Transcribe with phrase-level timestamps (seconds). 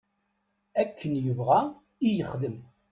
[0.81, 1.61] Akken yebɣa
[2.05, 2.57] i yexdem.